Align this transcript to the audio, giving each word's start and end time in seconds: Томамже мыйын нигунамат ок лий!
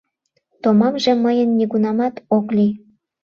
Томамже 0.61 1.11
мыйын 1.23 1.49
нигунамат 1.57 2.15
ок 2.37 2.45
лий! 2.55 2.73